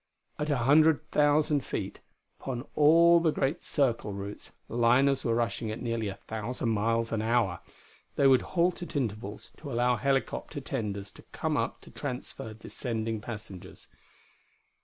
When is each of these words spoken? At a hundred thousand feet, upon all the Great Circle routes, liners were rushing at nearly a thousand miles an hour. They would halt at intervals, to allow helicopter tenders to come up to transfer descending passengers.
At 0.39 0.49
a 0.49 0.57
hundred 0.57 1.11
thousand 1.11 1.63
feet, 1.63 1.99
upon 2.39 2.65
all 2.73 3.19
the 3.19 3.29
Great 3.29 3.61
Circle 3.61 4.13
routes, 4.13 4.51
liners 4.67 5.23
were 5.23 5.35
rushing 5.35 5.69
at 5.69 5.79
nearly 5.79 6.07
a 6.07 6.15
thousand 6.27 6.69
miles 6.69 7.11
an 7.11 7.21
hour. 7.21 7.59
They 8.15 8.25
would 8.25 8.41
halt 8.57 8.81
at 8.81 8.95
intervals, 8.95 9.51
to 9.57 9.71
allow 9.71 9.97
helicopter 9.97 10.59
tenders 10.59 11.11
to 11.11 11.21
come 11.31 11.55
up 11.55 11.81
to 11.81 11.91
transfer 11.91 12.55
descending 12.55 13.21
passengers. 13.21 13.89